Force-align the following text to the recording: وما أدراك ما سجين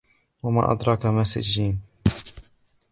وما 0.43 0.71
أدراك 0.71 1.05
ما 1.05 1.23
سجين 1.23 1.81